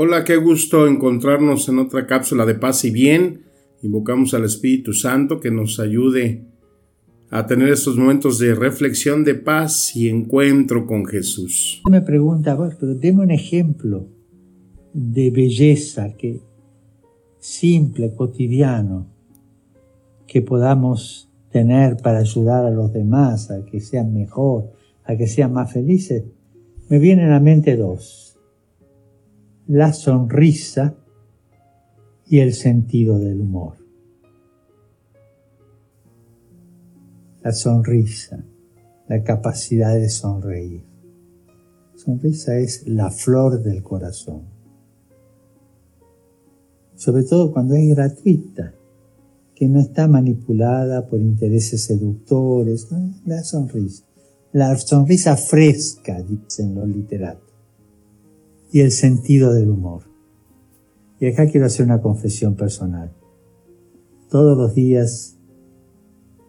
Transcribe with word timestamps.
Hola, 0.00 0.22
qué 0.22 0.36
gusto 0.36 0.86
encontrarnos 0.86 1.68
en 1.68 1.80
otra 1.80 2.06
cápsula 2.06 2.46
de 2.46 2.54
paz 2.54 2.84
y 2.84 2.92
bien. 2.92 3.40
Invocamos 3.82 4.32
al 4.32 4.44
Espíritu 4.44 4.92
Santo 4.92 5.40
que 5.40 5.50
nos 5.50 5.80
ayude 5.80 6.44
a 7.30 7.48
tener 7.48 7.70
estos 7.70 7.96
momentos 7.96 8.38
de 8.38 8.54
reflexión, 8.54 9.24
de 9.24 9.34
paz 9.34 9.96
y 9.96 10.08
encuentro 10.08 10.86
con 10.86 11.04
Jesús. 11.04 11.82
Me 11.90 12.00
pregunta, 12.00 12.56
pero 12.78 12.94
deme 12.94 13.24
un 13.24 13.32
ejemplo 13.32 14.06
de 14.92 15.32
belleza 15.32 16.14
que 16.16 16.42
simple, 17.40 18.14
cotidiano, 18.14 19.08
que 20.28 20.42
podamos 20.42 21.28
tener 21.50 21.96
para 21.96 22.20
ayudar 22.20 22.66
a 22.66 22.70
los 22.70 22.92
demás 22.92 23.50
a 23.50 23.64
que 23.64 23.80
sean 23.80 24.14
mejor, 24.14 24.70
a 25.02 25.16
que 25.16 25.26
sean 25.26 25.52
más 25.52 25.72
felices. 25.72 26.22
Me 26.88 27.00
vienen 27.00 27.30
a 27.30 27.32
la 27.32 27.40
mente 27.40 27.76
dos 27.76 28.27
la 29.68 29.92
sonrisa 29.92 30.96
y 32.26 32.38
el 32.38 32.54
sentido 32.54 33.18
del 33.18 33.42
humor. 33.42 33.74
La 37.42 37.52
sonrisa, 37.52 38.42
la 39.08 39.22
capacidad 39.22 39.94
de 39.94 40.08
sonreír. 40.08 40.84
Sonrisa 41.96 42.56
es 42.56 42.88
la 42.88 43.10
flor 43.10 43.62
del 43.62 43.82
corazón. 43.82 44.44
Sobre 46.94 47.24
todo 47.24 47.52
cuando 47.52 47.74
es 47.74 47.94
gratuita, 47.94 48.74
que 49.54 49.68
no 49.68 49.80
está 49.80 50.08
manipulada 50.08 51.06
por 51.08 51.20
intereses 51.20 51.84
seductores. 51.84 52.88
La 53.26 53.42
sonrisa. 53.42 54.04
La 54.52 54.74
sonrisa 54.78 55.36
fresca, 55.36 56.22
dicen 56.22 56.74
los 56.74 56.88
literatos 56.88 57.47
y 58.70 58.80
el 58.80 58.92
sentido 58.92 59.52
del 59.52 59.70
humor. 59.70 60.02
Y 61.20 61.26
acá 61.26 61.46
quiero 61.46 61.66
hacer 61.66 61.86
una 61.86 62.00
confesión 62.00 62.54
personal. 62.54 63.12
Todos 64.30 64.56
los 64.56 64.74
días, 64.74 65.38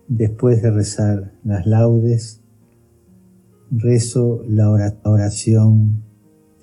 después 0.07 0.61
de 0.61 0.71
rezar 0.71 1.33
las 1.43 1.65
laudes, 1.65 2.41
rezo 3.71 4.43
la 4.47 4.69
oración 5.03 6.03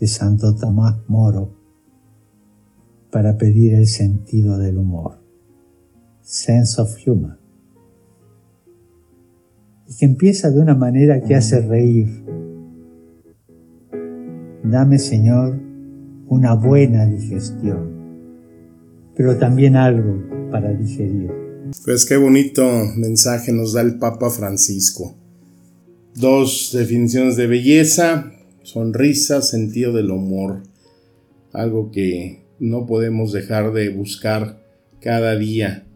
de 0.01 0.07
Santo 0.07 0.55
Tomás 0.55 0.99
Moro 1.09 1.57
para 3.11 3.39
pedir 3.39 3.75
el 3.75 3.87
sentido 3.87 4.59
del 4.59 4.79
humor, 4.79 5.19
sense 6.21 6.81
of 6.81 6.95
humor, 7.07 7.39
y 9.89 9.97
que 9.97 10.05
empieza 10.05 10.51
de 10.51 10.61
una 10.61 10.75
manera 10.75 11.21
que 11.23 11.35
hace 11.35 11.61
reír, 11.61 12.25
Dame, 14.71 14.99
Señor, 14.99 15.61
una 16.27 16.55
buena 16.55 17.07
digestión, 17.07 17.89
pero 19.15 19.37
también 19.39 19.77
algo 19.77 20.21
para 20.51 20.73
digerir. 20.73 21.31
Pues 21.85 22.05
qué 22.05 22.17
bonito 22.17 22.65
mensaje 22.97 23.53
nos 23.53 23.75
da 23.75 23.83
el 23.83 23.99
Papa 23.99 24.29
Francisco. 24.29 25.15
Dos 26.17 26.71
definiciones 26.73 27.37
de 27.37 27.47
belleza, 27.47 28.33
sonrisa, 28.65 29.41
sentido 29.41 29.93
del 29.93 30.11
humor. 30.11 30.65
Algo 31.53 31.93
que 31.93 32.43
no 32.59 32.87
podemos 32.87 33.33
dejar 33.33 33.73
de 33.73 33.91
buscar 33.91 34.65
cada 35.01 35.37
día. 35.37 35.87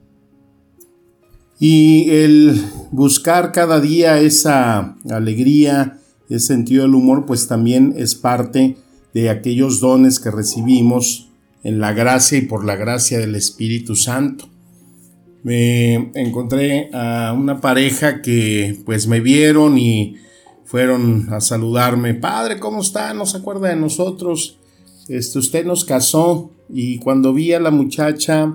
Y 1.59 2.09
el 2.11 2.63
buscar 2.93 3.51
cada 3.51 3.81
día 3.81 4.21
esa 4.21 4.97
alegría, 5.11 6.00
ese 6.37 6.49
sentido 6.49 6.83
del 6.83 6.95
humor 6.95 7.27
pues 7.27 7.49
también 7.49 7.95
es 7.97 8.15
parte 8.15 8.77
de 9.15 9.31
aquellos 9.31 9.81
dones 9.81 10.21
que 10.21 10.31
recibimos 10.31 11.29
en 11.63 11.81
la 11.81 11.93
gracia 11.93 12.39
y 12.39 12.43
por 12.43 12.65
la 12.65 12.77
gracia 12.77 13.19
del 13.19 13.35
Espíritu 13.35 13.97
Santo. 13.97 14.49
Me 15.43 16.11
encontré 16.15 16.91
a 16.93 17.35
una 17.37 17.61
pareja 17.61 18.23
que 18.23 18.79
pues 18.85 19.07
me 19.07 19.21
vieron 19.21 19.79
y 19.79 20.17
fueron 20.65 21.33
a 21.33 21.41
saludarme. 21.41 22.15
Padre, 22.15 22.61
¿cómo 22.61 22.83
está? 22.83 23.13
¿No 23.15 23.27
se 23.27 23.39
acuerda 23.39 23.69
de 23.69 23.77
nosotros? 23.77 24.59
Este, 25.09 25.39
usted 25.39 25.65
nos 25.65 25.85
casó 25.85 26.51
y 26.69 26.99
cuando 26.99 27.33
vi 27.33 27.53
a 27.53 27.61
la 27.61 27.71
muchacha 27.71 28.55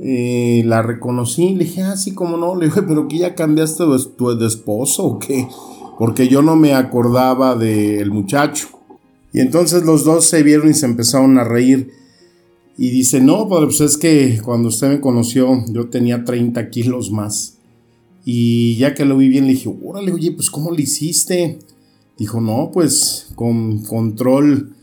eh, 0.00 0.62
la 0.64 0.82
reconocí. 0.82 1.54
Le 1.54 1.64
dije, 1.64 1.82
ah, 1.82 1.96
sí, 1.96 2.14
cómo 2.14 2.36
no. 2.36 2.56
Le 2.56 2.66
dije, 2.66 2.82
pero 2.82 3.06
que 3.08 3.18
ya 3.18 3.34
cambiaste 3.34 3.84
tu, 4.16 4.36
de 4.36 4.46
esposo 4.46 5.04
o 5.04 5.18
qué? 5.18 5.46
Porque 5.98 6.28
yo 6.28 6.42
no 6.42 6.54
me 6.54 6.74
acordaba 6.74 7.56
del 7.56 8.12
muchacho. 8.12 8.68
Y 9.32 9.40
entonces 9.40 9.84
los 9.84 10.04
dos 10.04 10.26
se 10.26 10.44
vieron 10.44 10.70
y 10.70 10.74
se 10.74 10.86
empezaron 10.86 11.38
a 11.38 11.44
reír. 11.44 11.90
Y 12.78 12.90
dice, 12.90 13.20
no, 13.20 13.48
padre, 13.48 13.66
pues 13.66 13.80
es 13.80 13.98
que 13.98 14.40
cuando 14.44 14.68
usted 14.68 14.88
me 14.88 15.00
conoció 15.00 15.64
yo 15.72 15.88
tenía 15.88 16.24
30 16.24 16.70
kilos 16.70 17.10
más. 17.10 17.58
Y 18.24 18.76
ya 18.76 18.94
que 18.94 19.04
lo 19.04 19.16
vi 19.16 19.28
bien 19.28 19.46
le 19.46 19.52
dije, 19.52 19.74
órale, 19.84 20.12
oye, 20.12 20.30
pues 20.30 20.50
¿cómo 20.50 20.70
lo 20.70 20.78
hiciste? 20.78 21.58
Dijo, 22.16 22.40
no, 22.40 22.70
pues 22.72 23.30
con 23.34 23.82
control 23.82 24.74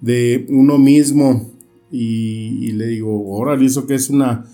de 0.00 0.44
uno 0.48 0.78
mismo. 0.78 1.52
Y, 1.92 2.72
le 2.72 2.88
digo, 2.88 3.30
órale, 3.30 3.66
eso 3.66 3.86
que 3.86 3.94
es 3.94 4.10
una 4.10 4.46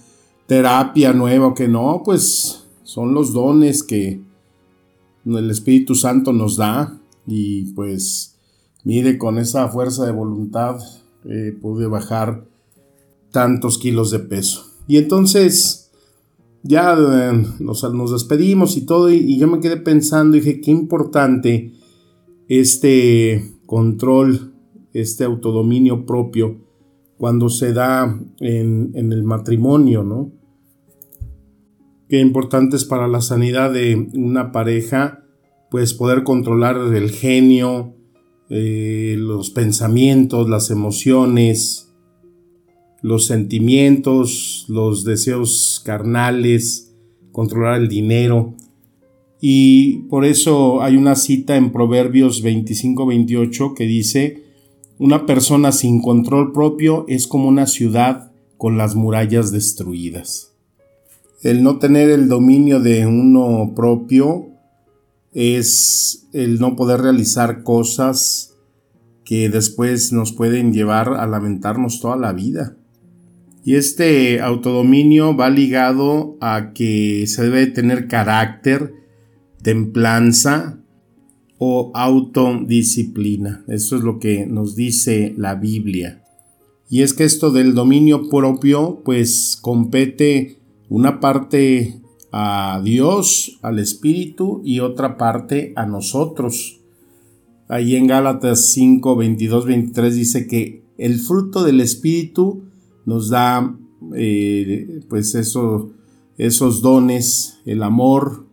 terapia 0.47 1.15
nueva, 1.15 1.55
que 1.55 1.69
no, 1.69 2.03
pues 2.05 2.65
son 2.83 3.15
los 3.15 3.33
dones 3.33 3.83
que, 3.83 4.21
el 5.37 5.51
Espíritu 5.51 5.95
Santo 5.95 6.33
nos 6.33 6.57
da 6.57 7.01
y 7.27 7.73
pues 7.73 8.37
mire 8.85 9.19
con 9.19 9.39
esa 9.39 9.69
fuerza 9.69 10.07
de 10.07 10.13
voluntad 10.13 10.79
eh, 11.25 11.57
pude 11.61 11.87
bajar 11.87 12.47
tantos 13.31 13.79
kilos 13.79 14.11
de 14.11 14.21
peso. 14.21 14.67
Y 14.87 14.97
entonces 14.97 15.91
ya 16.63 16.97
eh, 16.99 17.45
nos, 17.61 18.13
despedimos 18.13 18.77
y 18.77 18.83
todo 18.83 19.11
y, 19.11 19.39
yo 19.39 19.49
me 19.49 19.61
quedé 19.61 19.77
pensando 19.77 20.37
y 20.37 20.41
dije 20.41 20.61
qué 20.61 20.71
importante 20.71 21.73
este 22.49 23.55
control, 23.67 24.55
este 24.93 25.25
autodominio 25.25 26.05
propio 26.07 26.57
cuando 27.17 27.49
se 27.49 27.73
da 27.73 28.19
en, 28.41 28.93
en 28.95 29.13
el 29.13 29.23
matrimonio, 29.23 30.03
¿no? 30.03 30.33
Qué 32.11 32.19
importante 32.19 32.75
es 32.75 32.85
para 32.85 33.07
la 33.07 33.21
sanidad 33.21 33.73
de 33.73 34.09
una 34.15 34.51
pareja, 34.51 35.23
pues 35.71 35.95
poder 35.95 36.25
controlar 36.25 36.77
el 36.93 37.13
genio, 37.13 37.95
eh, 38.49 39.15
los 39.17 39.51
pensamientos, 39.51 40.49
las 40.49 40.73
emociones, 40.73 41.95
los 43.01 43.27
sentimientos, 43.27 44.65
los 44.67 45.05
deseos 45.05 45.81
carnales, 45.85 46.97
controlar 47.31 47.81
el 47.81 47.87
dinero. 47.87 48.57
Y 49.41 49.99
por 50.09 50.25
eso 50.25 50.83
hay 50.83 50.97
una 50.97 51.15
cita 51.15 51.55
en 51.57 51.71
Proverbios 51.71 52.43
25-28 52.43 53.73
que 53.73 53.85
dice, 53.85 54.43
una 54.99 55.27
persona 55.27 55.71
sin 55.71 56.03
control 56.03 56.51
propio 56.51 57.05
es 57.07 57.29
como 57.29 57.47
una 57.47 57.69
ciudad 57.69 58.33
con 58.57 58.77
las 58.77 58.97
murallas 58.97 59.53
destruidas 59.53 60.50
el 61.43 61.63
no 61.63 61.79
tener 61.79 62.11
el 62.11 62.29
dominio 62.29 62.81
de 62.81 63.07
uno 63.07 63.73
propio 63.75 64.49
es 65.33 66.29
el 66.33 66.61
no 66.61 66.77
poder 66.77 67.01
realizar 67.01 67.63
cosas 67.63 68.57
que 69.25 69.49
después 69.49 70.13
nos 70.13 70.33
pueden 70.33 70.73
llevar 70.73 71.15
a 71.15 71.27
lamentarnos 71.27 72.01
toda 72.01 72.17
la 72.17 72.33
vida. 72.33 72.77
Y 73.65 73.77
este 73.77 74.41
autodominio 74.41 75.37
va 75.37 75.51
ligado 75.51 76.37
a 76.41 76.73
que 76.75 77.27
se 77.27 77.45
debe 77.45 77.67
tener 77.67 78.09
carácter, 78.09 78.93
templanza 79.63 80.81
o 81.59 81.93
autodisciplina. 81.95 83.65
Eso 83.69 83.97
es 83.97 84.03
lo 84.03 84.19
que 84.19 84.47
nos 84.47 84.75
dice 84.77 85.35
la 85.37 85.55
Biblia. 85.55 86.23
Y 86.89 87.03
es 87.03 87.15
que 87.15 87.25
esto 87.25 87.53
del 87.53 87.75
dominio 87.75 88.29
propio 88.29 89.03
pues 89.05 89.59
compete 89.61 90.60
una 90.91 91.21
parte 91.21 92.03
a 92.33 92.81
Dios, 92.85 93.59
al 93.63 93.79
Espíritu 93.79 94.61
y 94.65 94.81
otra 94.81 95.17
parte 95.17 95.73
a 95.77 95.87
nosotros. 95.87 96.81
ahí 97.69 97.95
en 97.95 98.09
Gálatas 98.09 98.73
5, 98.73 99.17
22, 99.17 99.65
23 99.65 100.15
dice 100.15 100.47
que 100.49 100.85
el 100.99 101.21
fruto 101.21 101.63
del 101.63 101.81
Espíritu 101.81 102.65
nos 103.07 103.31
da 103.31 103.79
eh, 104.15 105.01
pues 105.09 105.37
eso, 105.37 105.93
esos 106.37 106.83
dones, 106.83 107.61
el 107.65 107.85
amor, 107.85 108.47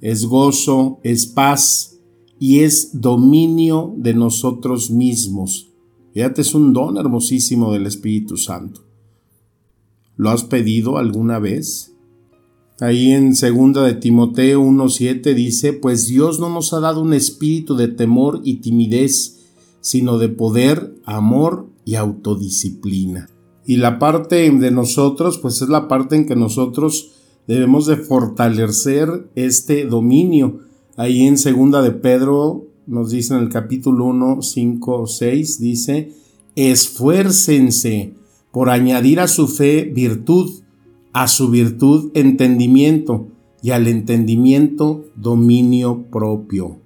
es 0.00 0.24
gozo, 0.24 1.00
es 1.02 1.26
paz 1.26 1.98
y 2.38 2.60
es 2.60 3.00
dominio 3.00 3.94
de 3.98 4.14
nosotros 4.14 4.90
mismos. 4.90 5.70
Fíjate, 6.14 6.40
es 6.40 6.54
un 6.54 6.72
don 6.72 6.96
hermosísimo 6.96 7.72
del 7.72 7.86
Espíritu 7.86 8.38
Santo. 8.38 8.85
¿Lo 10.16 10.30
has 10.30 10.44
pedido 10.44 10.98
alguna 10.98 11.38
vez? 11.38 11.92
Ahí 12.80 13.12
en 13.12 13.36
segunda 13.36 13.82
de 13.82 13.94
Timoteo 13.94 14.62
1:7 14.62 15.34
dice, 15.34 15.72
pues 15.72 16.06
Dios 16.06 16.40
no 16.40 16.48
nos 16.48 16.72
ha 16.72 16.80
dado 16.80 17.00
un 17.00 17.14
espíritu 17.14 17.76
de 17.76 17.88
temor 17.88 18.40
y 18.44 18.56
timidez, 18.56 19.46
sino 19.80 20.18
de 20.18 20.28
poder, 20.28 20.94
amor 21.04 21.68
y 21.84 21.94
autodisciplina. 21.94 23.28
Y 23.66 23.76
la 23.76 23.98
parte 23.98 24.50
de 24.50 24.70
nosotros, 24.70 25.38
pues 25.38 25.62
es 25.62 25.68
la 25.68 25.88
parte 25.88 26.16
en 26.16 26.26
que 26.26 26.36
nosotros 26.36 27.12
debemos 27.46 27.86
de 27.86 27.96
fortalecer 27.96 29.30
este 29.34 29.86
dominio. 29.86 30.60
Ahí 30.96 31.26
en 31.26 31.38
segunda 31.38 31.82
de 31.82 31.92
Pedro 31.92 32.66
nos 32.86 33.10
dice 33.10 33.34
en 33.34 33.40
el 33.40 33.48
capítulo 33.48 34.06
1, 34.06 34.42
5, 34.42 35.06
6, 35.06 35.60
dice, 35.60 36.12
esfuércense 36.54 38.14
por 38.52 38.70
añadir 38.70 39.20
a 39.20 39.28
su 39.28 39.48
fe 39.48 39.84
virtud 39.84 40.62
a 41.16 41.28
su 41.28 41.48
virtud 41.48 42.10
entendimiento 42.12 43.28
y 43.62 43.70
al 43.70 43.88
entendimiento 43.88 45.06
dominio 45.16 46.02
propio. 46.10 46.78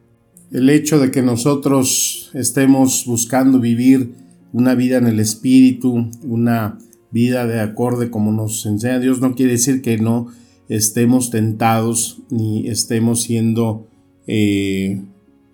El 0.52 0.70
hecho 0.70 1.00
de 1.00 1.10
que 1.10 1.20
nosotros 1.20 2.30
estemos 2.34 3.06
buscando 3.06 3.58
vivir 3.58 4.14
una 4.52 4.76
vida 4.76 4.98
en 4.98 5.08
el 5.08 5.18
espíritu, 5.18 6.06
una 6.22 6.78
vida 7.10 7.44
de 7.48 7.58
acorde 7.58 8.08
como 8.08 8.30
nos 8.30 8.66
enseña 8.66 9.00
Dios, 9.00 9.20
no 9.20 9.34
quiere 9.34 9.50
decir 9.50 9.82
que 9.82 9.98
no 9.98 10.28
estemos 10.68 11.30
tentados 11.30 12.22
ni 12.30 12.68
estemos 12.68 13.22
siendo 13.22 13.88
eh, 14.28 15.02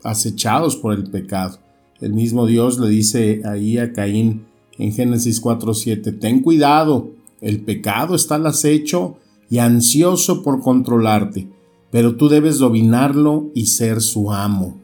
acechados 0.05 0.77
por 0.77 0.93
el 0.93 1.05
pecado. 1.05 1.61
El 1.99 2.13
mismo 2.13 2.45
Dios 2.45 2.79
le 2.79 2.91
dice 2.91 3.41
ahí 3.47 3.79
a 3.79 3.95
Caín 3.95 4.43
en 4.79 4.93
Génesis 4.93 5.41
4:7, 5.41 6.13
ten 6.13 6.41
cuidado, 6.41 7.11
el 7.41 7.61
pecado 7.61 8.15
está 8.15 8.37
al 8.37 8.47
acecho 8.47 9.17
y 9.51 9.59
ansioso 9.59 10.43
por 10.43 10.61
controlarte, 10.61 11.49
pero 11.91 12.17
tú 12.17 12.29
debes 12.29 12.59
dominarlo 12.59 13.51
y 13.55 13.67
ser 13.67 14.01
su 14.01 14.33
amo. 14.33 14.79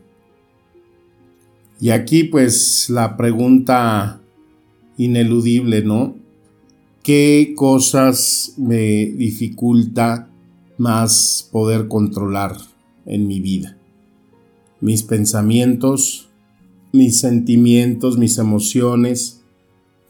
Y 1.81 1.91
aquí 1.91 2.25
pues 2.25 2.89
la 2.91 3.17
pregunta 3.17 4.21
ineludible, 4.97 5.83
¿no? 5.83 6.15
¿Qué 7.03 7.55
cosas 7.57 8.55
me 8.57 9.07
dificulta 9.07 10.31
más 10.79 11.49
poder 11.51 11.89
controlar 11.89 12.57
en 13.07 13.27
mi 13.27 13.41
vida? 13.41 13.77
Mis 14.81 15.03
pensamientos, 15.03 16.29
mis 16.93 17.19
sentimientos, 17.19 18.19
mis 18.19 18.39
emociones, 18.39 19.42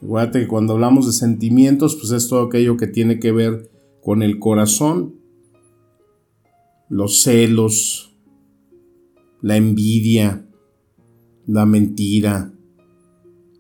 Acuérdate 0.02 0.40
que 0.40 0.48
cuando 0.48 0.72
hablamos 0.72 1.06
de 1.06 1.12
sentimientos, 1.12 1.96
pues 1.96 2.10
es 2.10 2.28
todo 2.28 2.42
aquello 2.42 2.76
que 2.76 2.88
tiene 2.88 3.20
que 3.20 3.30
ver 3.30 3.70
con 4.02 4.22
el 4.22 4.40
corazón, 4.40 5.14
los 6.88 7.22
celos, 7.22 8.16
la 9.40 9.56
envidia, 9.56 10.44
la 11.46 11.66
mentira, 11.66 12.52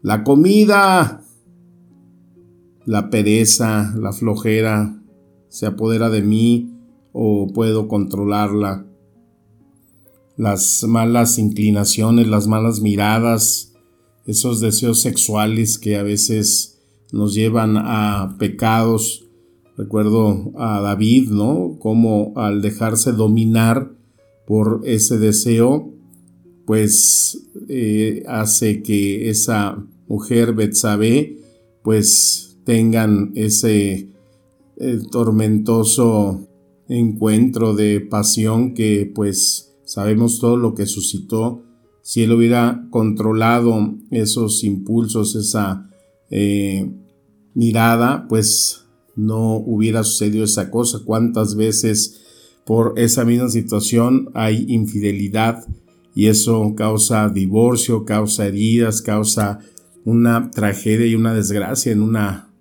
la 0.02 0.24
comida, 0.24 1.22
la 2.86 3.08
pereza, 3.08 3.94
la 3.96 4.12
flojera, 4.12 5.00
se 5.48 5.66
apodera 5.66 6.10
de 6.10 6.22
mí 6.22 6.76
o 7.12 7.46
puedo 7.54 7.86
controlarla, 7.86 8.84
las 10.36 10.82
malas 10.88 11.38
inclinaciones, 11.38 12.26
las 12.26 12.48
malas 12.48 12.80
miradas, 12.80 13.71
esos 14.26 14.60
deseos 14.60 15.02
sexuales 15.02 15.78
que 15.78 15.96
a 15.96 16.02
veces 16.02 16.78
nos 17.12 17.34
llevan 17.34 17.76
a 17.76 18.36
pecados. 18.38 19.26
Recuerdo 19.76 20.52
a 20.56 20.80
David, 20.80 21.30
¿no? 21.30 21.76
Como 21.78 22.32
al 22.36 22.62
dejarse 22.62 23.12
dominar 23.12 23.92
por 24.46 24.82
ese 24.84 25.18
deseo, 25.18 25.92
pues 26.66 27.48
eh, 27.68 28.22
hace 28.26 28.82
que 28.82 29.30
esa 29.30 29.84
mujer 30.08 30.52
Betsabé, 30.52 31.38
pues 31.82 32.58
tengan 32.64 33.32
ese 33.34 34.08
eh, 34.76 34.98
tormentoso 35.10 36.48
encuentro 36.88 37.74
de 37.74 38.00
pasión 38.00 38.74
que 38.74 39.10
pues 39.14 39.74
sabemos 39.84 40.38
todo 40.38 40.56
lo 40.56 40.74
que 40.74 40.86
suscitó 40.86 41.62
si 42.02 42.24
él 42.24 42.32
hubiera 42.32 42.86
controlado 42.90 43.94
esos 44.10 44.64
impulsos, 44.64 45.36
esa 45.36 45.88
eh, 46.30 46.90
mirada, 47.54 48.26
pues 48.28 48.84
no 49.14 49.56
hubiera 49.56 50.04
sucedido 50.04 50.44
esa 50.44 50.70
cosa. 50.70 51.00
¿Cuántas 51.04 51.54
veces 51.54 52.20
por 52.64 52.94
esa 52.96 53.24
misma 53.24 53.48
situación 53.48 54.30
hay 54.34 54.66
infidelidad 54.68 55.64
y 56.14 56.26
eso 56.26 56.74
causa 56.76 57.28
divorcio, 57.28 58.04
causa 58.04 58.46
heridas, 58.46 59.00
causa 59.00 59.60
una 60.04 60.50
tragedia 60.50 61.06
y 61.06 61.14
una 61.14 61.34
desgracia 61.34 61.92
en 61.92 62.02
una 62.02 62.52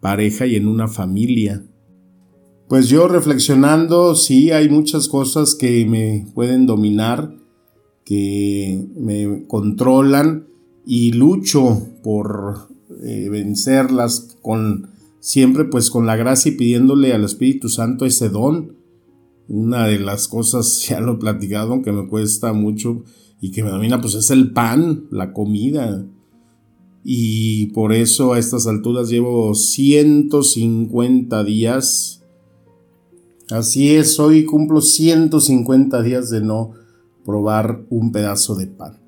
pareja 0.00 0.46
y 0.46 0.56
en 0.56 0.68
una 0.68 0.88
familia? 0.88 1.64
Pues 2.68 2.88
yo 2.88 3.06
reflexionando, 3.06 4.16
sí 4.16 4.50
hay 4.50 4.68
muchas 4.68 5.08
cosas 5.08 5.54
que 5.54 5.86
me 5.86 6.26
pueden 6.34 6.66
dominar, 6.66 7.32
que 8.06 8.86
me 8.96 9.46
controlan 9.48 10.46
y 10.86 11.12
lucho 11.12 11.88
por 12.04 12.68
eh, 13.02 13.28
vencerlas 13.28 14.38
con 14.40 14.90
siempre 15.18 15.64
pues 15.64 15.90
con 15.90 16.06
la 16.06 16.14
gracia 16.14 16.52
y 16.52 16.54
pidiéndole 16.54 17.12
al 17.12 17.24
Espíritu 17.24 17.68
Santo 17.68 18.06
ese 18.06 18.28
don. 18.28 18.76
Una 19.48 19.88
de 19.88 19.98
las 19.98 20.28
cosas, 20.28 20.86
ya 20.88 21.00
lo 21.00 21.14
he 21.14 21.18
platicado, 21.18 21.82
que 21.82 21.90
me 21.92 22.06
cuesta 22.08 22.52
mucho 22.52 23.02
y 23.40 23.50
que 23.50 23.64
me 23.64 23.70
domina, 23.70 24.00
pues 24.00 24.14
es 24.14 24.30
el 24.30 24.52
pan, 24.52 25.06
la 25.10 25.32
comida. 25.32 26.06
Y 27.02 27.66
por 27.66 27.92
eso 27.92 28.34
a 28.34 28.38
estas 28.38 28.68
alturas 28.68 29.10
llevo 29.10 29.54
150 29.54 31.42
días. 31.42 32.22
Así 33.50 33.96
es, 33.96 34.20
hoy 34.20 34.44
cumplo 34.44 34.80
150 34.80 36.02
días 36.02 36.30
de 36.30 36.40
no 36.40 36.85
probar 37.26 37.84
un 37.90 38.12
pedazo 38.12 38.54
de 38.54 38.68
pan. 38.68 38.98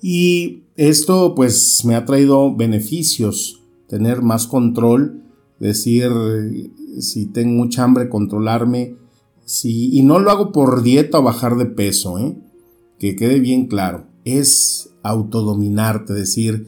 Y 0.00 0.62
esto 0.76 1.34
pues 1.34 1.84
me 1.84 1.96
ha 1.96 2.04
traído 2.04 2.54
beneficios, 2.54 3.60
tener 3.88 4.22
más 4.22 4.46
control, 4.46 5.22
decir 5.58 6.10
si 7.00 7.26
tengo 7.26 7.52
mucha 7.64 7.84
hambre, 7.84 8.08
controlarme, 8.08 8.96
si, 9.44 9.96
y 9.96 10.02
no 10.02 10.18
lo 10.18 10.30
hago 10.30 10.52
por 10.52 10.82
dieta 10.82 11.18
o 11.18 11.22
bajar 11.22 11.56
de 11.56 11.66
peso, 11.66 12.18
¿eh? 12.18 12.36
que 12.98 13.16
quede 13.16 13.40
bien 13.40 13.66
claro, 13.66 14.06
es 14.24 14.90
autodominarte, 15.02 16.12
decir 16.12 16.66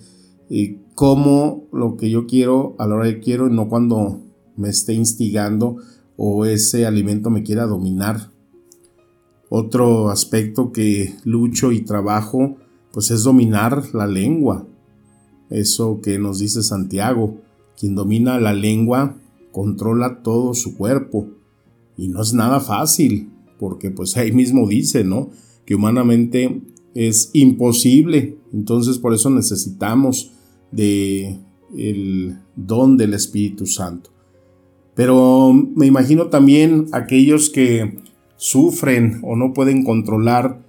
eh, 0.51 0.79
cómo 0.95 1.65
lo 1.73 1.97
que 1.97 2.11
yo 2.11 2.27
quiero 2.27 2.77
a 2.79 2.87
la 2.87 2.97
hora 2.97 3.11
que 3.11 3.21
quiero 3.21 3.49
y 3.49 3.53
no 3.53 3.69
cuando 3.69 4.21
me 4.57 4.69
esté 4.69 4.95
instigando 4.95 5.77
o 6.17 6.45
ese 6.45 6.87
alimento 6.87 7.31
me 7.31 7.43
quiera 7.43 7.67
dominar. 7.67 8.31
Otro 9.51 10.11
aspecto 10.11 10.73
que 10.73 11.15
lucho 11.25 11.73
y 11.73 11.81
trabajo 11.81 12.57
pues 12.93 13.11
es 13.11 13.23
dominar 13.23 13.95
la 13.95 14.07
lengua. 14.07 14.67
Eso 15.51 16.01
que 16.03 16.19
nos 16.19 16.39
dice 16.39 16.63
Santiago, 16.63 17.41
quien 17.79 17.95
domina 17.95 18.39
la 18.39 18.53
lengua 18.53 19.17
controla 19.53 20.23
todo 20.23 20.55
su 20.55 20.77
cuerpo. 20.77 21.29
Y 21.97 22.09
no 22.09 22.23
es 22.23 22.33
nada 22.33 22.61
fácil, 22.61 23.31
porque 23.59 23.91
pues 23.91 24.17
ahí 24.17 24.33
mismo 24.33 24.69
dice, 24.69 25.05
¿no? 25.05 25.31
Que 25.65 25.75
humanamente 25.75 26.63
es 26.95 27.31
imposible. 27.33 28.37
Entonces 28.53 28.99
por 28.99 29.15
eso 29.15 29.31
necesitamos 29.31 30.33
de 30.71 31.39
el 31.77 32.39
don 32.57 32.97
del 32.97 33.15
Espíritu 33.15 33.67
Santo. 33.67 34.11
Pero 34.95 35.53
me 35.53 35.87
imagino 35.87 36.27
también 36.27 36.87
aquellos 36.93 37.51
que 37.51 37.99
sufren 38.39 39.19
o 39.23 39.37
no 39.37 39.53
pueden 39.53 39.85
controlar 39.85 40.63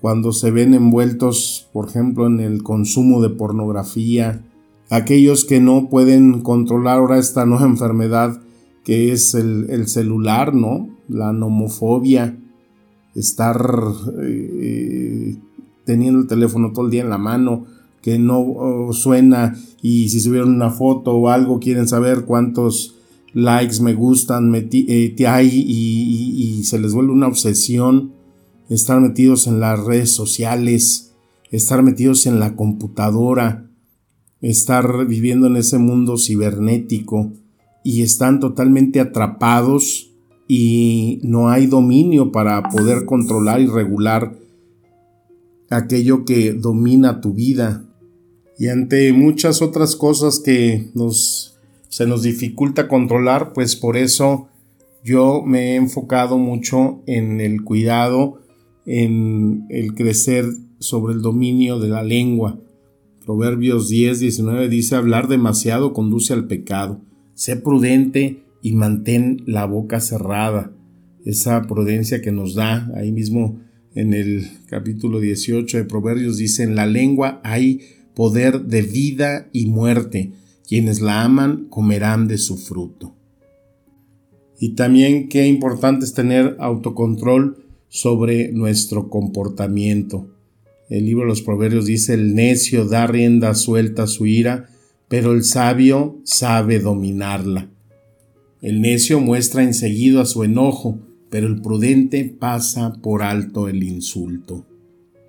cuando 0.00 0.32
se 0.32 0.50
ven 0.50 0.72
envueltos, 0.72 1.68
por 1.72 1.88
ejemplo, 1.88 2.26
en 2.26 2.40
el 2.40 2.62
consumo 2.62 3.20
de 3.20 3.30
pornografía, 3.30 4.42
aquellos 4.88 5.44
que 5.44 5.60
no 5.60 5.88
pueden 5.90 6.40
controlar 6.42 6.98
ahora 6.98 7.18
esta 7.18 7.44
nueva 7.44 7.66
enfermedad 7.66 8.40
que 8.84 9.12
es 9.12 9.34
el, 9.34 9.88
celular, 9.88 10.54
¿no? 10.54 10.88
La 11.08 11.32
nomofobia, 11.32 12.36
estar 13.16 13.60
eh, 14.22 15.36
teniendo 15.84 16.20
el 16.20 16.28
teléfono 16.28 16.72
todo 16.72 16.84
el 16.84 16.92
día 16.92 17.02
en 17.02 17.10
la 17.10 17.18
mano, 17.18 17.66
que 18.00 18.20
no 18.20 18.38
oh, 18.38 18.92
suena 18.92 19.56
y 19.82 20.08
si 20.10 20.20
subieron 20.20 20.54
una 20.54 20.70
foto 20.70 21.16
o 21.16 21.28
algo 21.28 21.58
quieren 21.58 21.88
saber 21.88 22.24
cuántos 22.24 22.95
likes, 23.36 23.80
me 23.82 23.92
gustan 23.92 24.54
eh, 24.54 25.14
hay 25.28 25.48
y, 25.48 26.58
y 26.58 26.64
se 26.64 26.78
les 26.78 26.94
vuelve 26.94 27.12
una 27.12 27.28
obsesión 27.28 28.14
estar 28.70 29.00
metidos 29.00 29.46
en 29.46 29.60
las 29.60 29.78
redes 29.84 30.10
sociales, 30.10 31.14
estar 31.50 31.82
metidos 31.82 32.26
en 32.26 32.40
la 32.40 32.56
computadora, 32.56 33.70
estar 34.40 35.06
viviendo 35.06 35.46
en 35.48 35.56
ese 35.56 35.76
mundo 35.78 36.16
cibernético 36.16 37.30
y 37.84 38.02
están 38.02 38.40
totalmente 38.40 39.00
atrapados 39.00 40.10
y 40.48 41.20
no 41.22 41.50
hay 41.50 41.66
dominio 41.66 42.32
para 42.32 42.62
poder 42.70 43.04
controlar 43.04 43.60
y 43.60 43.66
regular 43.66 44.38
aquello 45.70 46.24
que 46.24 46.52
domina 46.52 47.20
tu 47.20 47.34
vida. 47.34 47.84
Y 48.58 48.68
ante 48.68 49.12
muchas 49.12 49.60
otras 49.60 49.96
cosas 49.96 50.40
que 50.40 50.90
nos, 50.94 51.55
se 51.88 52.06
nos 52.06 52.22
dificulta 52.22 52.88
controlar, 52.88 53.52
pues 53.52 53.76
por 53.76 53.96
eso 53.96 54.48
yo 55.04 55.42
me 55.42 55.72
he 55.72 55.76
enfocado 55.76 56.38
mucho 56.38 57.02
en 57.06 57.40
el 57.40 57.62
cuidado, 57.62 58.40
en 58.86 59.66
el 59.70 59.94
crecer 59.94 60.44
sobre 60.78 61.14
el 61.14 61.22
dominio 61.22 61.78
de 61.78 61.88
la 61.88 62.02
lengua. 62.02 62.58
Proverbios 63.24 63.88
10, 63.88 64.20
19 64.20 64.68
dice, 64.68 64.96
hablar 64.96 65.28
demasiado 65.28 65.92
conduce 65.92 66.32
al 66.32 66.46
pecado. 66.46 67.00
Sé 67.34 67.56
prudente 67.56 68.42
y 68.62 68.72
mantén 68.72 69.42
la 69.46 69.64
boca 69.64 70.00
cerrada. 70.00 70.72
Esa 71.24 71.62
prudencia 71.62 72.20
que 72.20 72.32
nos 72.32 72.54
da 72.54 72.90
ahí 72.94 73.12
mismo 73.12 73.60
en 73.94 74.12
el 74.12 74.46
capítulo 74.68 75.20
18 75.20 75.78
de 75.78 75.84
Proverbios 75.84 76.36
dice, 76.36 76.62
en 76.62 76.76
la 76.76 76.86
lengua 76.86 77.40
hay 77.42 77.80
poder 78.14 78.62
de 78.62 78.82
vida 78.82 79.48
y 79.52 79.66
muerte. 79.66 80.32
Quienes 80.66 81.00
la 81.00 81.22
aman 81.22 81.66
comerán 81.68 82.28
de 82.28 82.38
su 82.38 82.56
fruto. 82.56 83.14
Y 84.58 84.70
también 84.70 85.28
qué 85.28 85.46
importante 85.46 86.04
es 86.04 86.14
tener 86.14 86.56
autocontrol 86.58 87.64
sobre 87.88 88.52
nuestro 88.52 89.08
comportamiento. 89.08 90.28
El 90.88 91.06
libro 91.06 91.24
de 91.24 91.28
los 91.28 91.42
Proverbios 91.42 91.86
dice, 91.86 92.14
el 92.14 92.34
necio 92.34 92.86
da 92.86 93.06
rienda 93.06 93.54
suelta 93.54 94.04
a 94.04 94.06
su 94.06 94.26
ira, 94.26 94.68
pero 95.08 95.32
el 95.32 95.44
sabio 95.44 96.20
sabe 96.24 96.78
dominarla. 96.78 97.70
El 98.62 98.80
necio 98.80 99.20
muestra 99.20 99.62
enseguida 99.62 100.24
su 100.24 100.42
enojo, 100.42 100.98
pero 101.30 101.46
el 101.46 101.60
prudente 101.60 102.24
pasa 102.24 102.94
por 103.02 103.22
alto 103.22 103.68
el 103.68 103.82
insulto. 103.82 104.66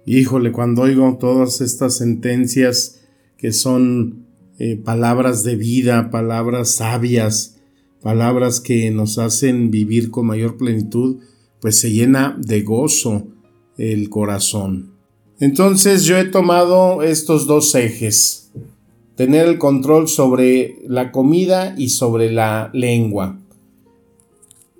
Híjole, 0.05 0.51
cuando 0.51 0.83
oigo 0.83 1.17
todas 1.19 1.59
estas 1.59 1.97
sentencias 1.97 3.01
que 3.37 3.51
son 3.51 4.26
eh, 4.59 4.75
palabras 4.75 5.43
de 5.43 5.55
vida, 5.55 6.09
palabras 6.09 6.75
sabias, 6.75 7.57
palabras 8.01 8.59
que 8.59 8.89
nos 8.91 9.17
hacen 9.17 9.69
vivir 9.69 10.09
con 10.11 10.27
mayor 10.27 10.57
plenitud, 10.57 11.17
pues 11.59 11.79
se 11.79 11.91
llena 11.91 12.37
de 12.39 12.61
gozo 12.61 13.27
el 13.77 14.09
corazón. 14.09 14.93
Entonces 15.39 16.05
yo 16.05 16.17
he 16.17 16.25
tomado 16.25 17.03
estos 17.03 17.45
dos 17.45 17.75
ejes, 17.75 18.51
tener 19.15 19.47
el 19.47 19.59
control 19.59 20.07
sobre 20.07 20.79
la 20.87 21.11
comida 21.11 21.75
y 21.77 21.89
sobre 21.89 22.31
la 22.31 22.71
lengua. 22.73 23.39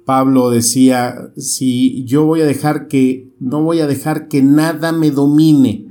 Pablo 0.06 0.50
decía, 0.50 1.32
si 1.38 2.06
yo 2.06 2.26
voy 2.26 2.42
a 2.42 2.46
dejar 2.46 2.88
que, 2.88 3.28
no 3.40 3.62
voy 3.62 3.82
a 3.82 3.88
dejar 3.88 4.28
que 4.30 4.42
nada 4.42 4.92
me 4.94 5.12
domine, 5.12 5.86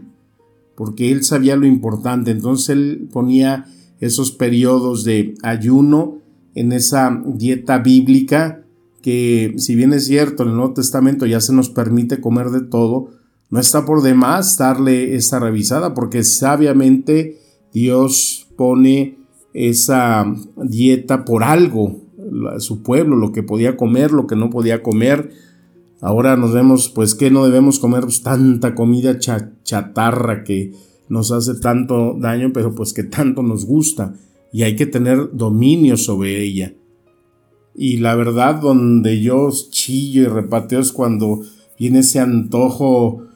porque 0.75 1.13
él 1.13 1.23
sabía 1.23 1.55
lo 1.55 1.67
importante, 1.67 2.31
entonces 2.31 2.71
él 2.71 3.09
ponía 3.13 3.67
esos 4.01 4.33
periodos 4.33 5.05
de 5.05 5.35
ayuno 5.43 6.19
en 6.55 6.73
esa 6.73 7.23
dieta 7.25 7.79
bíblica 7.79 8.63
que 9.03 9.55
si 9.59 9.77
bien 9.77 9.93
es 9.93 10.07
cierto 10.07 10.43
en 10.43 10.49
el 10.49 10.57
Nuevo 10.57 10.75
Testamento 10.75 11.27
ya 11.27 11.41
se 11.41 11.53
nos 11.53 11.71
permite 11.71 12.21
comer 12.21 12.51
de 12.51 12.63
todo, 12.63 13.11
no 13.51 13.61
está 13.61 13.87
por 13.87 14.03
demás 14.03 14.59
darle 14.59 15.15
esa 15.15 15.39
revisada 15.39 15.95
porque 15.95 16.25
sabiamente 16.25 17.39
Dios 17.73 18.49
pone 18.57 19.19
esa 19.53 20.27
dieta 20.57 21.25
por 21.25 21.45
algo, 21.45 22.03
su 22.59 22.83
pueblo, 22.83 23.17
lo 23.17 23.31
que 23.31 23.43
podía 23.43 23.77
comer, 23.77 24.11
lo 24.11 24.27
que 24.27 24.35
no 24.35 24.51
podía 24.51 24.83
comer. 24.83 25.31
Ahora 26.01 26.37
nos 26.37 26.53
vemos, 26.53 26.89
pues 26.89 27.15
que 27.15 27.31
no 27.31 27.45
debemos 27.45 27.79
comer 27.79 28.03
pues, 28.03 28.23
tanta 28.23 28.75
comida 28.75 29.19
chatarra 29.19 30.43
que 30.43 30.73
nos 31.09 31.33
hace 31.33 31.55
tanto 31.55 32.17
daño, 32.19 32.53
pero 32.53 32.75
pues 32.75 32.93
que 32.93 33.05
tanto 33.05 33.43
nos 33.43 33.65
gusta 33.65 34.15
y 34.53 34.63
hay 34.63 34.77
que 34.77 34.87
tener 34.87 35.31
dominio 35.33 35.97
sobre 35.97 36.43
ella. 36.43 36.75
Y 37.75 37.99
la 37.99 38.15
verdad, 38.15 38.61
donde 38.61 39.21
yo 39.21 39.51
chillo 39.71 40.23
y 40.23 40.27
repateo 40.27 40.81
es 40.81 40.93
cuando 40.93 41.41
viene 41.79 41.99
ese 41.99 42.21
antojo 42.21 43.27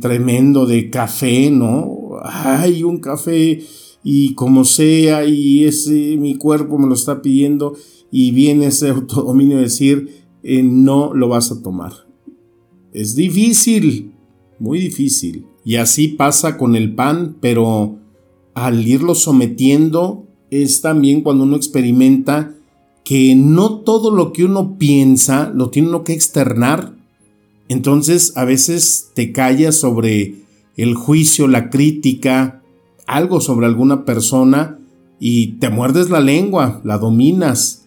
tremendo 0.00 0.66
de 0.66 0.90
café, 0.90 1.50
¿no? 1.50 2.18
Hay 2.22 2.82
un 2.82 2.98
café 2.98 3.62
y 4.02 4.34
como 4.34 4.64
sea 4.64 5.24
y 5.24 5.64
ese 5.64 6.16
mi 6.16 6.36
cuerpo 6.36 6.78
me 6.78 6.86
lo 6.86 6.94
está 6.94 7.20
pidiendo 7.20 7.76
y 8.10 8.30
viene 8.32 8.66
ese 8.66 8.88
autodominio 8.90 9.56
de 9.56 9.64
decir 9.64 10.08
eh, 10.42 10.62
no 10.62 11.12
lo 11.14 11.28
vas 11.28 11.52
a 11.52 11.62
tomar. 11.62 11.92
Es 12.92 13.14
difícil, 13.14 14.12
muy 14.58 14.78
difícil. 14.78 15.44
Y 15.64 15.76
así 15.76 16.08
pasa 16.08 16.56
con 16.56 16.76
el 16.76 16.94
pan, 16.94 17.36
pero 17.40 17.96
al 18.54 18.86
irlo 18.86 19.14
sometiendo 19.14 20.24
es 20.50 20.80
también 20.80 21.20
cuando 21.20 21.44
uno 21.44 21.56
experimenta 21.56 22.54
que 23.04 23.34
no 23.34 23.80
todo 23.80 24.10
lo 24.10 24.32
que 24.32 24.44
uno 24.44 24.76
piensa 24.78 25.50
lo 25.54 25.70
tiene 25.70 25.88
uno 25.88 26.04
que 26.04 26.12
externar 26.12 26.98
entonces 27.68 28.32
a 28.36 28.44
veces 28.44 29.10
te 29.14 29.32
callas 29.32 29.76
sobre 29.76 30.36
el 30.76 30.94
juicio, 30.94 31.46
la 31.46 31.70
crítica, 31.70 32.62
algo 33.06 33.40
sobre 33.40 33.66
alguna 33.66 34.04
persona 34.04 34.78
y 35.20 35.58
te 35.58 35.68
muerdes 35.68 36.08
la 36.10 36.20
lengua, 36.20 36.80
la 36.84 36.98
dominas. 36.98 37.84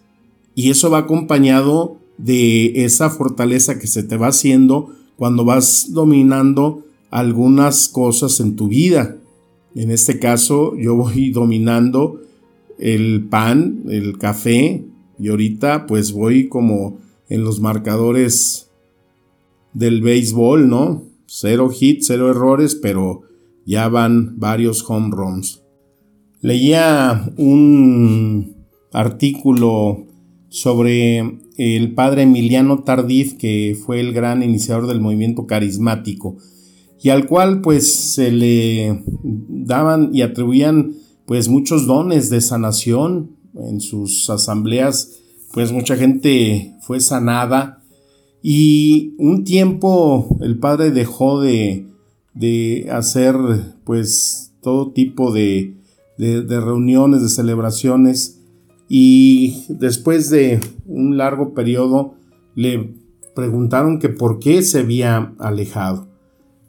Y 0.54 0.70
eso 0.70 0.90
va 0.90 1.00
acompañado 1.00 1.98
de 2.18 2.86
esa 2.86 3.10
fortaleza 3.10 3.80
que 3.80 3.88
se 3.88 4.04
te 4.04 4.18
va 4.18 4.28
haciendo 4.28 4.94
cuando 5.18 5.46
vas 5.46 5.88
dominando 5.90 6.84
algunas 7.12 7.90
cosas 7.90 8.40
en 8.40 8.56
tu 8.56 8.68
vida. 8.70 9.18
En 9.76 9.92
este 9.92 10.18
caso 10.18 10.76
yo 10.78 10.96
voy 10.96 11.30
dominando 11.32 12.22
el 12.80 13.28
pan, 13.30 13.84
el 13.90 14.18
café 14.18 14.84
y 15.20 15.28
ahorita 15.28 15.86
pues 15.86 16.14
voy 16.14 16.48
como 16.48 16.98
en 17.30 17.44
los 17.44 17.60
marcadores 17.60 18.70
del 19.74 20.02
béisbol, 20.02 20.68
¿no? 20.68 21.04
Cero 21.28 21.70
hits, 21.78 22.08
cero 22.08 22.30
errores, 22.30 22.76
pero 22.76 23.22
ya 23.66 23.88
van 23.88 24.40
varios 24.40 24.84
home 24.90 25.10
runs. 25.12 25.62
Leía 26.42 27.32
un 27.38 28.56
artículo 28.92 30.08
sobre 30.50 31.40
el 31.58 31.94
padre 31.94 32.24
Emiliano 32.24 32.84
Tardif, 32.84 33.38
que 33.38 33.78
fue 33.80 34.00
el 34.00 34.12
gran 34.12 34.44
iniciador 34.44 34.88
del 34.88 35.00
movimiento 35.00 35.46
carismático, 35.46 36.38
y 37.04 37.10
al 37.10 37.28
cual 37.28 37.62
pues 37.62 38.14
se 38.14 38.32
le 38.32 39.04
daban 39.24 40.12
y 40.14 40.22
atribuían 40.22 40.94
pues 41.26 41.50
muchos 41.50 41.88
dones 41.88 42.30
de 42.30 42.42
sanación 42.42 43.38
en 43.56 43.82
sus 43.82 44.30
asambleas, 44.30 45.20
pues 45.54 45.72
mucha 45.72 45.96
gente 45.96 46.76
fue 46.82 47.00
sanada 47.00 47.82
y 48.44 49.16
un 49.18 49.44
tiempo 49.44 50.38
el 50.42 50.60
padre 50.60 50.92
dejó 50.92 51.42
de, 51.42 51.88
hacer 52.92 53.36
pues 53.84 54.54
todo 54.62 54.92
tipo 54.92 55.34
de, 55.34 55.76
de, 56.18 56.60
reuniones, 56.60 57.22
de 57.22 57.30
celebraciones 57.30 58.42
y 58.88 59.66
después 59.70 60.30
de 60.30 60.60
un 60.86 61.18
largo 61.18 61.54
periodo 61.54 62.16
le 62.56 62.94
preguntaron 63.36 64.00
que 64.00 64.10
por 64.10 64.40
qué 64.40 64.62
se 64.62 64.80
había 64.80 65.34
alejado. 65.40 66.11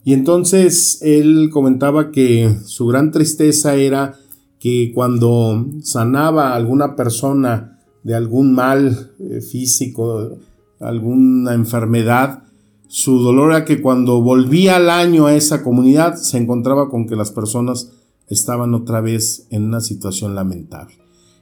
Y 0.03 0.13
entonces 0.13 0.99
él 1.01 1.49
comentaba 1.51 2.11
que 2.11 2.55
su 2.65 2.87
gran 2.87 3.11
tristeza 3.11 3.75
era 3.75 4.15
que 4.59 4.91
cuando 4.93 5.65
sanaba 5.81 6.49
a 6.49 6.55
alguna 6.55 6.95
persona 6.95 7.79
de 8.03 8.15
algún 8.15 8.53
mal 8.53 9.11
eh, 9.19 9.41
físico, 9.41 10.37
alguna 10.79 11.53
enfermedad, 11.53 12.43
su 12.87 13.19
dolor 13.19 13.51
era 13.51 13.65
que 13.65 13.81
cuando 13.81 14.21
volvía 14.21 14.75
al 14.75 14.89
año 14.89 15.25
a 15.25 15.35
esa 15.35 15.63
comunidad 15.63 16.15
se 16.15 16.37
encontraba 16.37 16.89
con 16.89 17.07
que 17.07 17.15
las 17.15 17.31
personas 17.31 17.91
estaban 18.27 18.73
otra 18.73 19.01
vez 19.01 19.47
en 19.49 19.63
una 19.63 19.81
situación 19.81 20.35
lamentable. 20.35 20.95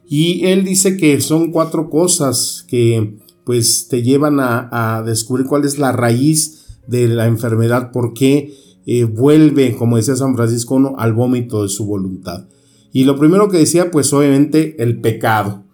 Y 0.08 0.46
él 0.46 0.64
dice 0.64 0.96
que 0.96 1.20
son 1.20 1.52
cuatro 1.52 1.90
cosas 1.90 2.64
que 2.68 3.18
pues 3.44 3.88
te 3.88 4.02
llevan 4.02 4.38
a, 4.40 5.02
descubrir 5.04 5.46
cuál 5.46 5.64
es 5.64 5.78
la 5.78 5.92
raíz 5.92 6.61
de 6.86 7.08
la 7.08 7.26
enfermedad, 7.26 7.92
por 7.92 8.14
qué 8.14 8.54
eh, 8.86 9.04
vuelve, 9.04 9.76
como 9.76 9.96
decía 9.96 10.16
San 10.16 10.34
Francisco 10.34 10.94
al 10.98 11.12
vómito 11.12 11.62
de 11.62 11.68
su 11.68 11.86
voluntad. 11.86 12.46
Y 12.92 13.04
lo 13.04 13.18
primero 13.18 13.48
que 13.48 13.58
decía, 13.58 13.90
pues 13.90 14.12
obviamente 14.12 14.82
el 14.82 15.00
pecado. 15.00 15.64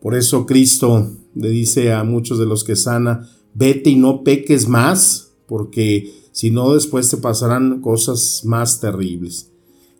Por 0.00 0.14
eso 0.14 0.46
Cristo 0.46 1.10
le 1.34 1.50
dice 1.50 1.92
a 1.92 2.04
muchos 2.04 2.38
de 2.38 2.46
los 2.46 2.64
que 2.64 2.76
sana, 2.76 3.28
vete 3.54 3.90
y 3.90 3.96
no 3.96 4.22
peques 4.24 4.68
más, 4.68 5.32
porque 5.46 6.12
si 6.32 6.50
no 6.50 6.74
después 6.74 7.08
te 7.10 7.16
pasarán 7.16 7.80
cosas 7.80 8.42
más 8.44 8.80
terribles. 8.80 9.50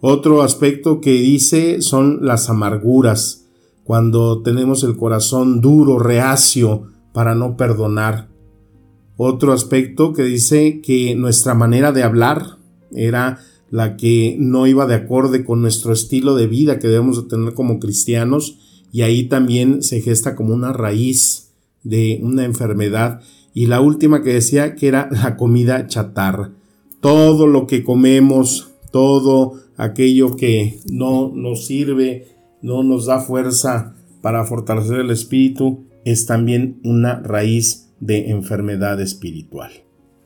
Otro 0.00 0.42
aspecto 0.42 1.00
que 1.00 1.12
dice 1.12 1.80
son 1.80 2.18
las 2.22 2.50
amarguras, 2.50 3.46
cuando 3.84 4.42
tenemos 4.42 4.82
el 4.82 4.96
corazón 4.96 5.60
duro, 5.60 5.98
reacio, 5.98 6.82
para 7.12 7.34
no 7.34 7.56
perdonar. 7.56 8.28
Otro 9.16 9.52
aspecto 9.52 10.12
que 10.12 10.22
dice 10.22 10.80
que 10.82 11.14
nuestra 11.14 11.54
manera 11.54 11.92
de 11.92 12.02
hablar 12.02 12.58
era 12.92 13.38
la 13.70 13.96
que 13.96 14.36
no 14.38 14.66
iba 14.66 14.86
de 14.86 14.94
acorde 14.94 15.44
con 15.44 15.62
nuestro 15.62 15.92
estilo 15.92 16.34
de 16.34 16.46
vida 16.46 16.78
que 16.78 16.88
debemos 16.88 17.22
de 17.22 17.28
tener 17.28 17.54
como 17.54 17.80
cristianos 17.80 18.58
y 18.92 19.02
ahí 19.02 19.24
también 19.24 19.82
se 19.82 20.00
gesta 20.00 20.36
como 20.36 20.54
una 20.54 20.72
raíz 20.72 21.52
de 21.82 22.20
una 22.22 22.44
enfermedad 22.44 23.20
y 23.54 23.66
la 23.66 23.80
última 23.80 24.22
que 24.22 24.34
decía 24.34 24.74
que 24.74 24.88
era 24.88 25.08
la 25.10 25.36
comida 25.36 25.86
chatarra. 25.86 26.52
Todo 27.00 27.46
lo 27.46 27.66
que 27.66 27.84
comemos, 27.84 28.70
todo 28.90 29.54
aquello 29.76 30.36
que 30.36 30.78
no 30.90 31.32
nos 31.34 31.66
sirve, 31.66 32.28
no 32.60 32.82
nos 32.82 33.06
da 33.06 33.20
fuerza 33.20 33.94
para 34.20 34.44
fortalecer 34.44 35.00
el 35.00 35.10
espíritu, 35.10 35.84
es 36.04 36.26
también 36.26 36.80
una 36.84 37.20
raíz 37.20 37.85
de 38.00 38.30
enfermedad 38.30 39.00
espiritual. 39.00 39.72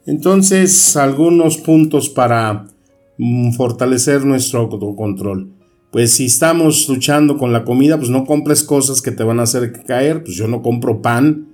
Entonces, 0.06 0.96
algunos 0.96 1.58
puntos 1.58 2.08
para 2.08 2.66
mm, 3.18 3.52
fortalecer 3.52 4.24
nuestro 4.24 4.60
autocontrol. 4.60 5.52
Pues 5.90 6.12
si 6.12 6.26
estamos 6.26 6.88
luchando 6.88 7.36
con 7.36 7.52
la 7.52 7.64
comida, 7.64 7.98
pues 7.98 8.10
no 8.10 8.24
compres 8.24 8.62
cosas 8.62 9.02
que 9.02 9.10
te 9.10 9.24
van 9.24 9.40
a 9.40 9.44
hacer 9.44 9.72
caer, 9.84 10.22
pues 10.22 10.36
yo 10.36 10.46
no 10.46 10.62
compro 10.62 11.02
pan. 11.02 11.48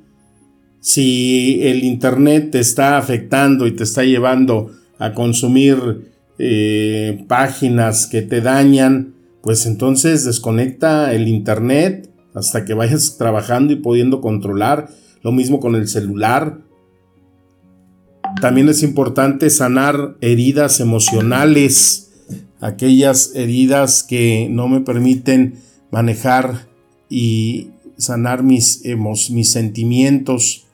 Si 0.81 1.61
el 1.63 1.85
internet 1.85 2.51
te 2.53 2.61
está 2.61 2.99
afectando 2.99 3.67
y 3.67 3.73
te 3.73 3.85
está 3.85 4.05
llevando 4.05 4.71
a 4.99 5.15
consumir 5.15 6.13
eh, 6.39 7.25
páginas 7.29 8.07
que 8.07 8.23
te 8.23 8.43
dañan, 8.43 9.15
pues 9.43 9.65
entonces 9.65 10.25
desconecta 10.25 11.15
el 11.15 11.29
internet 11.29 12.11
hasta 12.35 12.65
que 12.65 12.75
vayas 12.75 13.17
trabajando 13.17 13.73
y 13.73 13.77
pudiendo 13.77 14.21
controlar. 14.21 14.91
Lo 15.26 15.33
mismo 15.33 15.59
con 15.59 15.75
el 15.75 15.88
celular. 15.88 16.61
También 18.40 18.68
es 18.68 18.85
importante 18.85 19.50
sanar 19.50 20.16
heridas 20.21 20.78
emocionales, 20.78 22.12
aquellas 22.61 23.35
heridas 23.35 24.04
que 24.04 24.47
no 24.49 24.68
me 24.68 24.83
permiten 24.83 25.56
manejar 25.90 26.68
y 27.09 27.71
sanar 27.97 28.45
mis, 28.45 28.83
mis 29.30 29.50
sentimientos, 29.50 30.66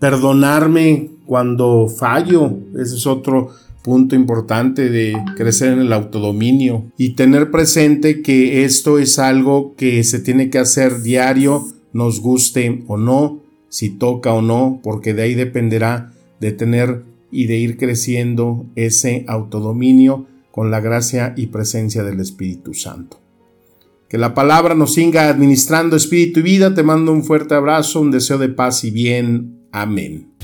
perdonarme 0.00 1.10
cuando 1.24 1.86
fallo, 1.86 2.58
ese 2.76 2.96
es 2.96 3.06
otro 3.06 3.50
punto 3.84 4.16
importante 4.16 4.88
de 4.88 5.14
crecer 5.36 5.72
en 5.72 5.82
el 5.82 5.92
autodominio 5.92 6.90
y 6.98 7.10
tener 7.10 7.52
presente 7.52 8.22
que 8.22 8.64
esto 8.64 8.98
es 8.98 9.20
algo 9.20 9.76
que 9.76 10.02
se 10.02 10.18
tiene 10.18 10.50
que 10.50 10.58
hacer 10.58 11.02
diario, 11.02 11.75
nos 11.92 12.20
guste 12.20 12.84
o 12.86 12.96
no, 12.96 13.40
si 13.68 13.90
toca 13.90 14.32
o 14.32 14.42
no, 14.42 14.80
porque 14.82 15.14
de 15.14 15.22
ahí 15.22 15.34
dependerá 15.34 16.12
de 16.40 16.52
tener 16.52 17.04
y 17.30 17.46
de 17.46 17.56
ir 17.56 17.76
creciendo 17.76 18.66
ese 18.76 19.24
autodominio 19.28 20.26
con 20.50 20.70
la 20.70 20.80
gracia 20.80 21.34
y 21.36 21.48
presencia 21.48 22.02
del 22.02 22.20
Espíritu 22.20 22.72
Santo. 22.72 23.20
Que 24.08 24.18
la 24.18 24.34
palabra 24.34 24.74
nos 24.74 24.94
siga 24.94 25.28
administrando 25.28 25.96
espíritu 25.96 26.40
y 26.40 26.44
vida. 26.44 26.74
Te 26.74 26.84
mando 26.84 27.12
un 27.12 27.24
fuerte 27.24 27.54
abrazo, 27.54 28.00
un 28.00 28.12
deseo 28.12 28.38
de 28.38 28.48
paz 28.48 28.84
y 28.84 28.90
bien. 28.90 29.66
Amén. 29.72 30.35